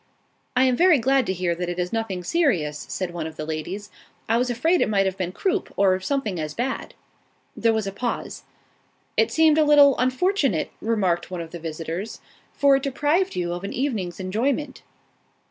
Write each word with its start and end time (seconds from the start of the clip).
"I 0.55 0.63
am 0.63 0.75
very 0.75 0.97
glad 0.97 1.27
to 1.27 1.31
hear 1.33 1.53
that 1.53 1.69
it 1.69 1.77
is 1.77 1.93
nothing 1.93 2.23
serious," 2.23 2.87
said 2.89 3.11
one 3.13 3.27
of 3.27 3.35
the 3.35 3.45
ladies. 3.45 3.91
"I 4.27 4.37
was 4.37 4.49
afraid 4.49 4.81
it 4.81 4.89
might 4.89 5.05
have 5.05 5.15
been 5.15 5.31
croup, 5.31 5.71
or 5.77 5.99
something 5.99 6.39
as 6.39 6.55
bad." 6.55 6.95
There 7.55 7.71
was 7.71 7.85
a 7.85 7.91
pause. 7.91 8.41
"It 9.15 9.29
seemed 9.29 9.59
a 9.59 9.63
little 9.63 9.95
unfortunate," 9.99 10.71
remarked 10.81 11.29
one 11.29 11.39
of 11.39 11.51
the 11.51 11.59
visitors, 11.59 12.19
"for 12.51 12.77
it 12.77 12.81
deprived 12.81 13.35
you 13.35 13.53
of 13.53 13.63
an 13.63 13.73
evening's 13.73 14.19
enjoyment." 14.19 14.81